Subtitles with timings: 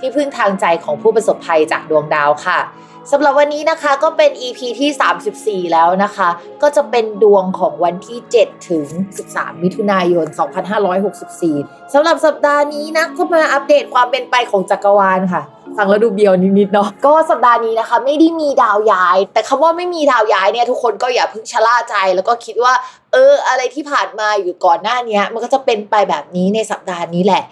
[0.00, 2.60] ที่พึ่งทางใจของผู้ประสบภัยจากดวงดาวค่ะ
[3.12, 6.28] สำหรับวันนี้นะคะก็เป็น EP ที่ 34 แล้วนะคะ
[6.62, 8.86] ก็จะเป็นดวงของวันที่ 7 ถึง
[9.24, 10.26] 13 มิถุนายน
[10.90, 15.42] 2564 สำหรับสัปดาห์นี้นะก็มาอัปเดตความเป็นไปของจักรวาลค่ะ
[15.78, 22.72] ฟังแล้วดูเบียวนิดๆเนาะก็สัปดาห์นี้นะคะ ไม่ได้มีดาวย้าย แต่คำว่าไม่มีดาวย้ายเนี่ยทุกคนก็อย่าเพิ่งชะล่าใจ แล้วก็คิดว่า
[23.12, 27.42] เออ อะไรที่ผ่านมาอยู่ก่อนหน้านี้มันก็จะเป็นไปแบบนี้ในสัปดาห์นี้แหละ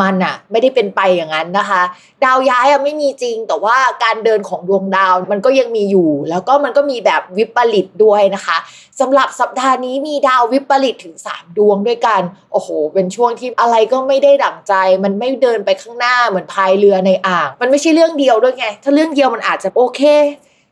[0.00, 1.82] มันอะไม่ได้เป็นไปอย่างนั้นนะคะ
[2.24, 8.58] ดาวย้ายอะไม่มีจริง แต่ว่าการเดินของดวงดาวมันก็ยังมีอยู่ แล้วก็มันก็มีแบบวิปริตด้วยนะคะ
[9.00, 14.74] สำหรับสัปดาห์นี้มีดาววิปริตถึง 3 ดวงด้วยกัน โอ้โห เป็นช่วงที่อะไรก็ไม่ได้ดั่งใจ
[15.04, 20.02] มันไม่เดินไปข้างหน้าเหมือนพายเรือในอ่าง มันไม่ใช่เรื่องเดียวด้วยไง ถ้าเรื่องเดียวมันอาจจะโอเค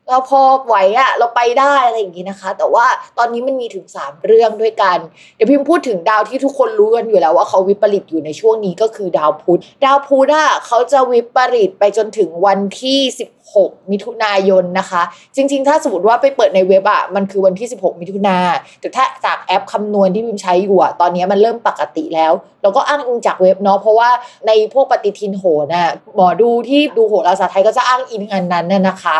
[0.08, 2.86] เราพอไหวอะเราไปได้อะไรอย่างนี้นะคะ แต่ว่า
[3.18, 4.98] ตอนนี้มันมีถึง 3 เรื่องด้วยกัน
[5.36, 12.98] เดี๋ยวพิมพูดถึงดาวที่ทุกคนรู้กันอยู่แล้วว่าเขาวิปริตอยู่ในช่วงนี้ก็คือดาวพุธดาวพุธอะเขาจะวิปริตไปจนถึงวันที่
[13.44, 15.02] 16 มิถุนายนนะคะ
[15.36, 18.38] จริง ๆ ถ้าสมมติว่าไปเปิดในเว็บอะมันคือวันที่ 16 มิถุนา
[18.80, 22.32] แต่ถ้าจากแอปคำนวณที่พิมใช้อยู่อะตอนนี้มันเริ่มปกติแล้ว
[22.62, 24.10] เราก็อ้างอิงจากเว็บเนาะเพราะว่า
[24.46, 29.16] ในพวกปฏิทินโหนะหมอดูที่ดูโหราศาสตร์ไทยก็จะอ้างอิงอันนั้นน่ะนะคะ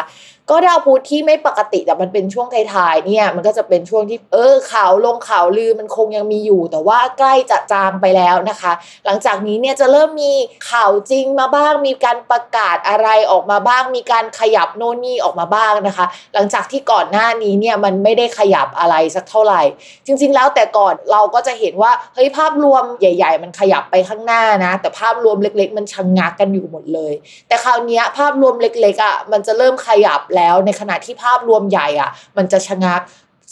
[0.50, 8.72] ก็ดาวพุธที่ไม่ปกติแต่มันเป็นช่วงท้ายๆเนี่ย มันก็จะเป็นช่วงที่เออข่าวลงข่าวลือมันคงยังมีอยู่ แต่ว่าใกล้จะจางไปแล้วนะคะ
[9.04, 10.32] หลังจากนี้เนี่ยจะเริ่มมี
[10.70, 19.62] ข่าวจริงมาบ้าง มีการประกาศอะไรออกมาบ้าง มีการขยับโน่นนี่ออกมาบ้างนะคะ หลังจากที่ก่อนหน้านี้เนี่ยมันไม่ได้ขยับอะไรสักเท่าไหร่
[20.06, 27.14] จริง ๆ แล้วแต่ก่อนเราก็จะเห็นว่าเฮ้ยภาพรวมใหญ่ ๆ มันขยับไปข้างหน้านะ แต่ภาพรวมเล็ก ๆ มันชะงงักกันอยู่หมดเลย
[27.48, 33.00] แต่คราวนี้ภาพรวมเล็กๆอะมันจะเริ่มขยับแล้วในขณะที่ภาพรวมใหญ่อะ มันจะชะงัก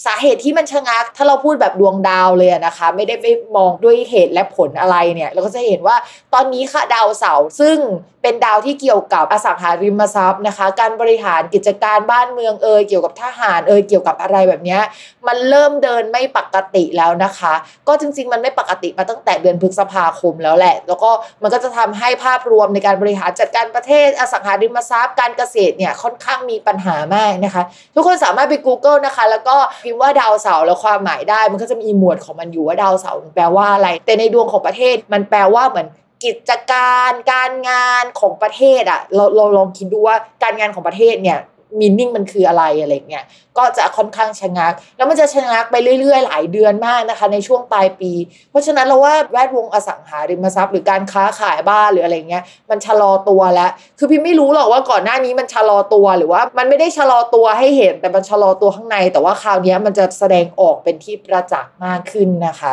[0.05, 3.27] สาเหตุที่มันชะงัก ถ้าเราพูดแบบดวงดาวเลยนะคะ ไม่ได้ไป
[3.57, 5.97] มองด้วยเหตุและผลอะไรเนี่ย เราก็จะเห็นว่า
[6.35, 7.79] ตอนนี้ค่ะดาวเสาร์ซึ่ง
[8.23, 14.79] เป็นดาวที่เกี่ยวกับอสังหาริมทรัพย์นะคะ การบริหารกิจการบ้านเมืองเอ่ยเกี่ยวกับทหารเอ่ยเกี่ยวกับอะไรแบบนี้
[15.27, 17.55] มันเริ่มเดินไม่ปกติแล้วนะคะ
[17.89, 21.11] ก็จริง ๆ มันไม่ปกติมาตั้งแต่เดือนพฤษภาคมแล้วแหละ แล้วก็
[21.43, 27.63] มันก็จะทำให้ภาพรวมในการบริหารจัดการประเทศอสังหาริมทรัพย์ การเกษตรเนี่ยค่อนข้างมีปัญหามากนะคะ
[27.95, 35.87] ทุกคนสามารถไป Google นะคะ แล้วก็พิมพ์ว่าดาวเสาร์แล้วความหมายได้ มันก็จะมีหมวดของมันอยู่ว่าดาวเสาร์แปลว่าอะไร แต่ในดวงของประเทศมันแปลว่าเหมือน
[36.25, 41.39] กิจการการงานของประเทศอะเราเราลองคิดดูว่าการงานของประเทศเนี่ย
[41.81, 43.25] มีนิ่งมันคืออะไรอะไรเงี้ย
[43.59, 48.13] ก็จะค่อนข้างชะงัก แล้วมันจะชะงักไปเรื่อย ๆ หลายเดือนมากนะคะ ในช่วงปลายปี
[48.51, 62.73] เพราะฉะนั้นเราว่าแวดวงอสังหาริมทรัพย์หรือการค้าขายบ้านหรืออะไรเงี้ยมันชะลอตัวแล้ว คือพี่ไม่รู้หรอกว่าก่อนหน้านี้มันชะลอตัวหรือว่า มันไม่ได้ชะลอตัวให้เห็นแต่มันชะลอตัวข้างใน แต่ว่าคราวนี้มันจะแสดงออกเป็นที่ประจักษ์มากขึ้นนะคะ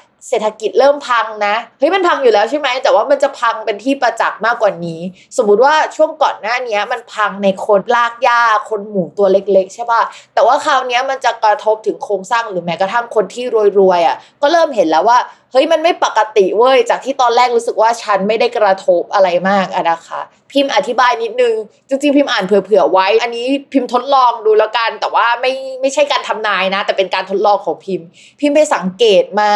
[0.27, 5.01] เศรษฐกิจเริ่มพังนะเฮ้ยมันพังอยู่แล้วใช่ไหมแต่ว่ามันจะพังเป็นที่ประจักษ์มากกว่านี้
[5.37, 10.01] สมมุติว่าช่วงก่อนหน้านี้มันพังในคนลากหญ้าคนหมู่ตัวเล็ก ๆ ใช่ป่ะ
[10.33, 13.45] แต่ว่าคราวนี้มันจะกระทบถึงโครงสร้างหรือแม้กระทั่งคนที่
[13.79, 15.17] รวยๆอะก็เริ่มเห็นแล้วว่า
[15.51, 20.21] เฮ้ยมันไม่ปกติเว้ยจากที่ตอนแรกรู้สึกว่าฉันไม่ได้กระทบอะไรมากอะนะคะ
[20.51, 21.55] พิมพ์อธิบายนิดนึง
[21.87, 28.07] จริงๆ พิมพ์อ่านเผื่อๆไว้ อันนี้พิมพ์ทดลองดูแล้วกัน แต่ว่าไม่ไม่ใช่การทำนายนะ แต่เป็นการทดลองของพิมพ์
[28.39, 29.53] พิมพ์ไปสังเกตมา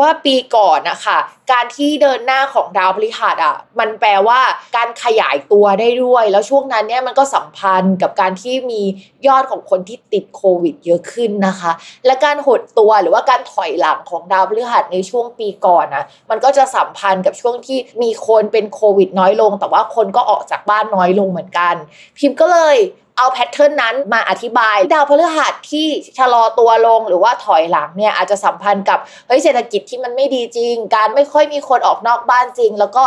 [0.00, 1.18] ว่าปีก่อนนะคะ
[1.52, 4.40] การที่เดินหน้าของดาวพฤหัสอะมันแปลว่า
[4.76, 8.82] การขยายตัวได้ด้วย แล้วช่วงนั้นเนี่ยมันก็สัมพันธ์กับการที่มี
[9.26, 11.72] ยอดของคนที่ติดโควิดเยอะขึ้นนะคะ
[12.06, 21.74] และการหดตัวหรือว่าการถอยหลังของดาวพฤหัสในช่วงช่วงปีก่อนนะมันก็จะสัมพันธ์กับช่วงที่มีคนเป็นโควิดน้อยลง แต่ว่าคนก็ออกจากบ้านน้อยลงเหมือนกัน
[22.18, 22.76] พิมพ์ก็เลย
[23.18, 25.86] เอาแพทเทิร์นนั้นมาอธิบาย ดาวพฤหัสที่
[26.18, 33.04] ชะลอตัวลงหรือว่าถอยหลังเนี่ยอาจจะสัมพันธ์กับเฮ้ยเศรษฐกิจที่มันไม่ดีจริง การไม่ค่อยมีคนออกนอกบ้านจริง แล้วก็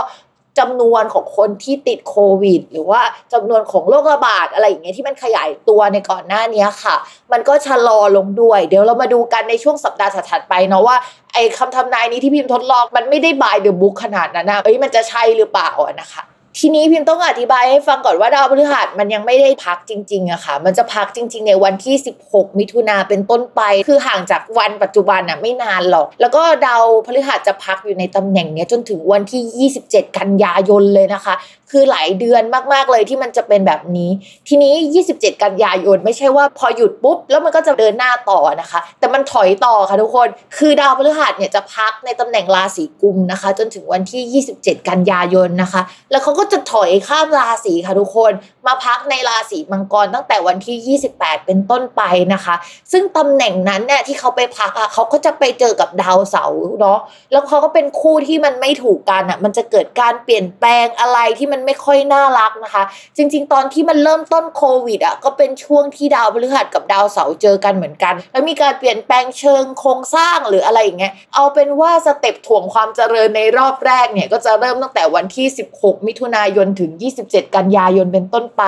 [0.60, 3.02] จำนวนของคนที่ติดโควิด หรือว่า
[3.34, 6.96] จำนวนของโรคระบาดอะไรอย่างเงี้ยที่มันขยายตัวในก่อนหน้านี้ค่ะ
[7.32, 10.96] มันก็ชะลอลงด้วย เดี๋ยวเรามาดูกันในช่วงสัปดาห์ถัดไปเนาะว่า
[11.34, 15.72] ไอ้คำทำนายนี้ที่พิมพ์ทดลองมันไม่ได้บายเดอะบุ๊กขนาดนั้นนะเอ้ยมันจะใช่หรือเปล่า
[16.02, 16.24] นะคะ
[16.60, 21.96] ทีนี้พิมต้องอธิบายให้ฟังก่อนว่าดาวพฤหัสมันยังไม่ได้พักจริงๆอะค่ะ มันจะพักจริง ๆ ในวันที่
[22.28, 31.36] 16 มิถุนาเป็นต้นไป คือห่างจากวันปัจจุบันอะไม่นานหรอก แล้วก็ดาวพฤหัสจะพักอยู่ในตำแหน่งนี้จนถึงวันที่ 27 กันยายนเลยนะคะ
[31.72, 34.10] คือหลายเดือนมากๆเลยที่มันจะเป็นแบบนี้
[34.48, 34.74] ทีนี้
[35.10, 40.28] 27 กันยายนไม่ใช่ว่าพอหยุดปุ๊บ แล้วมันก็จะเดินหน้าต่อนะคะ แต่มันถอยต่อค่ะทุกคน
[40.58, 48.34] คือดาวพฤหัสเนี่ยจะพักในตำแหน่งราศีกุมนะคะ จนถึงวันที่ 27 กันยายนนะคะ แล้วเขาก็ก็จะถอยข้ามราศีค่ะทุกคน
[48.68, 52.02] มาพักในราศีมังกรตั้งแต่วันที่ 28 เป็นต้นไป
[52.34, 52.56] นะคะ
[52.92, 57.00] ซึ่งตำแหน่งนั้นเนี่ยที่เขาไปพักอะเขาก็จะไปเจอกับดาวเสาร์เนาะ
[57.32, 62.84] แล้วเขาก็เป็นคู่ที่มันไม่ถูกกันอะมันจะเกิดการเปลี่ยนแปลงอะไรที่มันไม่ค่อยน่ารักนะคะ
[63.18, 75.48] จริง ๆ ตอนที่มันเริ่มต้นโควิดอะก็เป็นช่วงที่ดาวพฤหัสกับดาวเสาร์เจอกันเหมือนกัน แล้วมีการเปลี่ยนแปลงเชิงโครงสร้างหรืออะไรอย่างเงี้ยเอาเป็นว่าสเต็ปถ่วงความเจริญในรอบแรกเนี่ยก็จะเริ่มตั้งแต่วันที่
[75.78, 76.92] 16 มิถุนายนถึง
[77.24, 78.64] 27 กันยายนเป็นต้นไป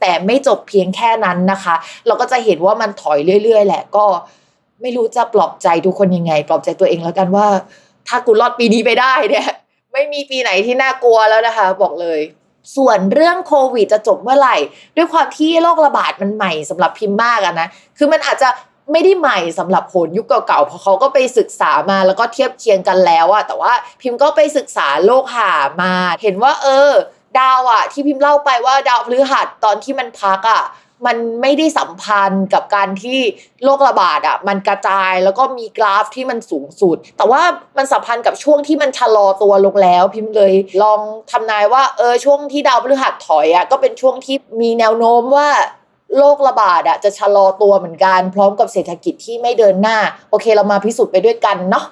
[0.00, 1.74] แต่ไม่จบเพียงแค่นั้นนะคะ
[2.06, 4.06] เราก็จะเห็นว่ามันถอยเรื่อย ๆ แหละก็
[4.80, 7.46] ไม่รู้จะปลอบใจทุกคนยังไง ปลอบใจตัวเองแล้วกันว่า
[8.08, 9.48] ถ้ากูรอดปีนี้ไปได้เนี่ย
[9.92, 12.20] ไม่มีปีไหนที่น่ากลัวแล้วนะคะ บอกเลย
[12.76, 14.56] ส่วนเรื่องโควิดจะจบเมื่อไหร่
[14.96, 17.68] ด้วยความที่โรคระบาดมันใหม่สำหรับพิมพ์มากอะนะ
[17.98, 18.48] คือมันอาจจะ
[18.92, 25.52] ไม่ได้ใหม่สำหรับโหนยุคเก่าๆ เพราะเขาก็ไปศึกษามาแล้วก็เทียบเคียงกันแล้วอะแต่ว่าพิมพ์ก็ไปศึกษาโลกหา
[25.82, 26.90] มา เห็นว่า เออ
[27.38, 30.62] ดาวอะที่พิมพ์เล่าไปว่าดาวพฤหัสตอนที่มันพักอะ
[31.06, 33.18] มันไม่ได้สัมพันธ์กับการที่
[33.64, 37.42] โรคระบาดอะมันกระจายแล้วก็มีกราฟที่มันสูงสุด แต่ว่า
[37.76, 40.52] มันสัมพันธ์กับช่วงที่มันชะลอตัวลงแล้ว พิมพ์เลย
[40.82, 41.00] ลอง
[41.30, 45.48] ทำนายว่าเออช่วงที่ดาวพฤหัสถอยอะก็เป็นช่วงที่มีแนวโน้มว่า
[46.18, 49.96] โรคระบาดอะจะชะลอตัวเหมือนกัน พร้อมกับเศรษฐกิจที่ไม่เดินหน้า
[50.30, 51.86] โอเคเรามาพิสูจน์ไปด้วยกันเนาะ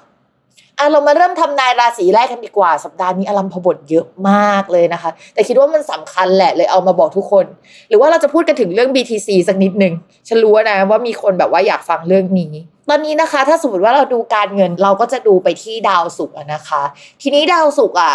[0.78, 7.46] อะเรามาเริ่มทำนายราศีแรกกันดีกว่า สัปดาห์นี้อลัมพบทเยอะมากเลยนะคะ แต่คิดว่ามันสำคัญแหละเลยเอามาบอกทุกคน
[7.88, 9.94] หรือว่าเราจะพูดกันถึงเรื่อง BTC สักนิดหนึ่ง
[10.28, 12.52] ฉันรู้นะว่ามีคนแบบว่าอยากฟังเรื่องนี้
[12.88, 16.82] ตอนนี้นะคะ ถ้าสมมติว่าเราดูการเงินเราก็จะดูไปที่ดาวศุกร์นะคะ
[17.22, 18.14] ทีนี้ดาวศุกร์อะ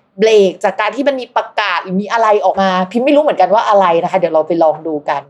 [0.19, 5.21] เบรกจากการที่มันมีประกาศหรือมีอะไรออกมา พิมพ์ไม่รู้เหมือนกันว่าอะไรนะคะ เดี๋ยวเราไปลองดูกัน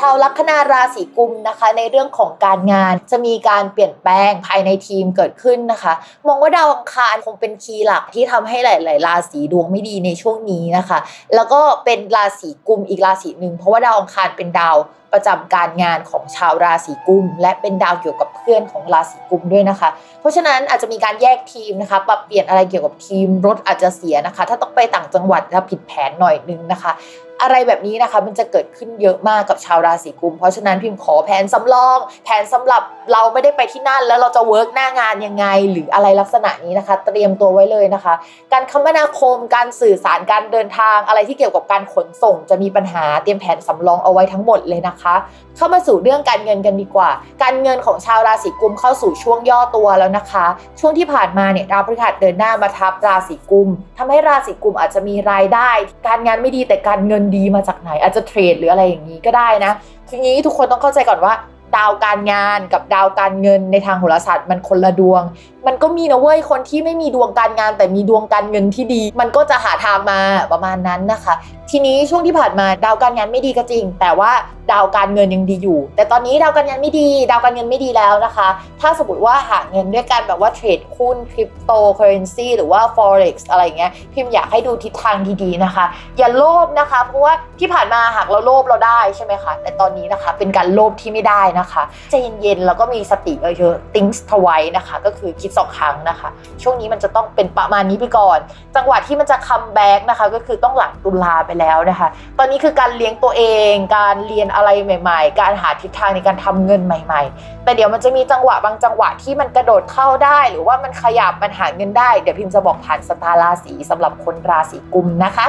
[0.00, 5.92] ชาวลัคนาราศีกุมนะคะ ในเรื่องของการงานจะมีการเปลี่ยนแปลงภายในทีมเกิดขึ้นนะคะ
[6.26, 10.98] มองว่าดาวอังคารคงเป็นคีย์หลักที่ทำให้หลาย ๆ ราศีดวงไม่ดีในช่วงนี้นะคะ
[11.34, 14.76] แล้วก็เป็นราศีกุมอีกราศีหนึ่งเพราะว่าดาวอังคารเป็นดาว
[15.12, 19.88] ประจำการงานของชาวราศีกุม และเป็นดาวเกี่ยวกับเพื่อนของราศีกุมด้วยนะคะ
[20.20, 26.92] เพราะฉะนั้นอาจจะมีการแยกทีมนะคะ ปรับเปลี่ยนอะไรเกี่ยวกับทีมรถอาจจะเสียนะคะ ถ้าต้องไปต่างจังหวัดจะผิดแผนหน่อยนึงนะคะ
[27.42, 38.14] อะไรแบบนี้นะคะ มันจะเกิดขึ้นเยอะมากกับชาวราศีกุม เพราะฉะนั้นพิมพ์ขอแผนสำรอง แผนสำหรับเราไม่ได้ไปที่นั่น แล้วเราจะเวิร์กหน้างานยังไง หรืออะไรลักษณะนี้นะคะ เตรียมตัวไว้เลยนะคะ
[38.52, 45.14] การคมนาคมการสื่อสารการเดินทางอะไรที่เกี่ยวกับการขนส่ง จะมีปัญหาเตรียมแผนสำรองเอาไว้ทั้งหมดเลยนะคะ
[45.56, 47.10] เข้ามาสู่เรื่องการเงินกันดีกว่า
[47.42, 50.46] การเงินของชาวราศีกุมเข้าสู่ช่วงย่อตัวแล้วนะคะ
[50.80, 53.68] ช่วงที่ผ่านมาเนี่ยดาวพฤหัสเดินหน้ามาทับราศีกุม
[53.98, 55.70] ทำให้ราศีกุมอาจจะมีรายได้
[56.06, 59.72] การงานไม่ดีแต่การเงินดีมาจากไหนอาจจะเทรดหรืออะไรอย่างนี้ก็ได้นะ
[60.08, 61.34] ทีนี้ทุกคนต้องเข้าใจก่อนว่า
[61.76, 65.22] ดาวการงานกับดาวการเงินในทางโหราศาสตร์มันคนละดวง
[65.66, 70.20] มันก็มีนะเว้ยคนที่ไม่มีดวงการงาน แต่มีดวงการเงินที่ดี มันก็จะหาทางมา
[70.52, 71.34] ประมาณนั้นนะคะ
[71.70, 74.32] ทีนี้ช่วงที่ผ่านมาดาวการงานไม่ดีก็จริง แต่ว่า
[74.72, 78.48] ดาวการเงินยังดีอยู่ แต่ตอนนี้ดาวการเงานไม่ดี ดาวการเงินไม่ดีแล้วนะคะ
[78.80, 85.84] ถ้าสมมติว่าหาเงินด้วยการแบบว่าเทรดหุ้นคริปโตเคอเรนซีหรือว่า forex อะไรเงี้ยพิมพ์อยากให้ดูทิศทางดีๆนะคะ
[86.18, 96.28] อย่าโลภนะคะ เพราะว่าที่ผ่านมาหากเราโลภเราได้ใช่ไหมคะแต่ตอนนี้นะคะเป็นการโลภที่ไม่ได้นะคะใจเย็นๆแล้วก็มีสติเยอะๆ think twice นะคะ ก็คือคิดสองครั้งนะคะ
[96.62, 98.38] ช่วงนี้มันจะต้องเป็นประมาณนี้ไปก่อน
[98.76, 102.08] จังหวะที่มันจะคัมแบ็กนะคะก็คือต้องหลังตุลาไปแล้วนะคะ
[102.38, 115.46] ตอนนี้คือการเลี้ยงตัวเอง การเรียนอะไรใหม่ ๆ การหาทิศทางในการทำเงินใหม่ ๆ แต่เดี๋ยวมันจะมีจังหวะบางจังหวะที่มันกระโดดเข้าได้ หรือว่ามันขยับมันหาเงินได้ เดี๋ยวพิมพ์จะบอกผ่านสตาราศีสำหรับคนราศีกุมนะคะ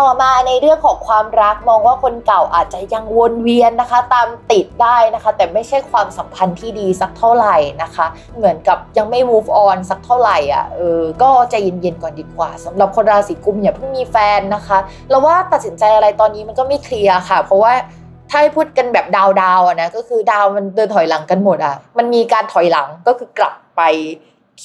[0.00, 14.78] ต่อมาในเรื่องของความรักมองว่าคนเก่าอาจจะยังวนเวียนนะคะ ตามติดได้นะคะ แต่ไม่ใช่ความสัมพันธ์ที่ดีสักเท่าไหร่นะคะ เหมือนกับยังไม่ move on สักเท่าไหร่อะเออก็ใจเย็นๆก่อนดีกว่าสำหรับคนราศีกุมภ์อย่าเพิ่งมีแฟนนะคะ
[15.10, 17.72] เราว่าตัดสินใจอะไรตอนนี้มันก็ไม่เคลียร์ค่ะ เพราะว่า
[18.34, 23.82] ถ้าให้พูดกันแบบดาวดาวๆอะนะก็คือดาวมันเดินถอยหลังกันหมดอะมันมีการถอยหลังก็คือกลับไป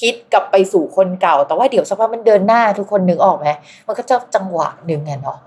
[0.00, 3.48] คิดกลับไปสู่คนเก่า แต่ว่าเดี๋ยวสักพักมันเดินหน้าทุกคนนึกออกไหม
[3.86, 5.38] มันก็จะจังหวะหนึ่งไงเนาะ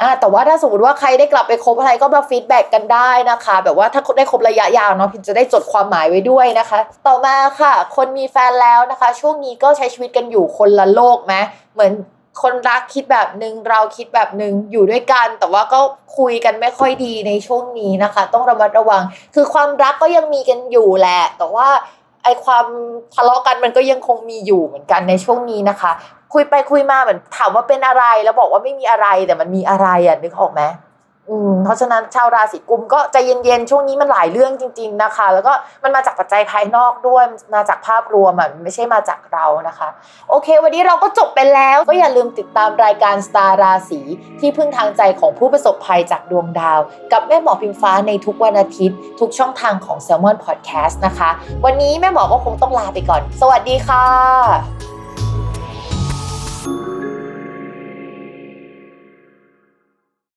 [0.00, 11.34] อ่าแต่ว่าถ้าสมมติว่าใครได้กลับไปคบอะไรก็มา feedback กันได้นะคะ แบบว่าถ้าได้คบระยะยาวเนาะพิมจะได้จดความหมายไว้ด้วยนะคะ ต่อมาค่ะ คนมีแฟนแล้วนะคะ ช่วงนี้ก็ใช้ชีวิตกันอยู่คนละโลกไหม
[11.74, 11.92] เหมือน
[12.42, 15.80] คนรักคิดแบบหนึ่งเราคิดแบบหนึ่งอยู่ด้วยกัน แต่ว่าก็
[16.18, 19.02] คุยกันไม่ค่อยดีในช่วงนี้นะคะ ต้องระมัดระวัง
[19.34, 21.68] คือความรักก็ยังมีกันอยู่แหละ แต่ว่า
[22.24, 22.66] ไอความ
[23.14, 25.92] ทะเลาะกันมันก็ยังคงมีอยู่เหมือนกันในช่วงนี้นะคะ
[26.32, 30.62] คุยไปคุยมาเหมือนถามว่าเป็นอะไรแล้วบอกว่าไม่มีอะไรแต่มันมีอะไรอะนึกออกไหม
[31.64, 37.24] เพราะฉะนั้นชาวราศีกุมก็ใจเย็นๆช่วงนี้มันหลายเรื่องจริง ๆนะคะ แล้วก็มันมาจากปัจจัยภายนอกด้วย
[37.54, 39.88] มาจากภาพรวมอะมันไม่ใช่มาจากเรานะคะ
[40.30, 44.00] โอเค วันนี้เราก็จบไปแล้ว ก็อย่าลืมติดตามรายการสตาร์ราศี
[44.40, 46.80] ที่พึ่งทางใจของผู้ประสบภัยจากดวงดาว
[47.12, 51.30] กับแม่หมอพิมฟ้าในทุกวันอาทิตย์ ทุกช่องทางของ s ซ l m o n Podcast นะคะ
[51.64, 54.89] วันนี้แม่หมอก็คงต้องลาไปก่อน สวัสดีค่ะ